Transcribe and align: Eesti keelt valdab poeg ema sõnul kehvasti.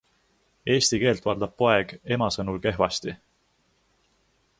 Eesti 0.75 0.97
keelt 1.03 1.27
valdab 1.27 1.53
poeg 1.59 1.93
ema 2.15 2.31
sõnul 2.37 2.59
kehvasti. 2.65 3.15